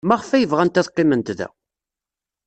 Maɣef 0.07 0.29
ay 0.31 0.45
bɣant 0.51 0.79
ad 0.79 0.89
qqiment 0.91 1.29
da? 1.37 1.47